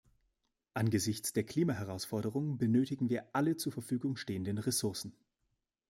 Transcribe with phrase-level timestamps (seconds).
[0.73, 5.13] Angesichts der Klimaherausforderung benötigen wir alle zur Verfügung stehenden Ressourcen.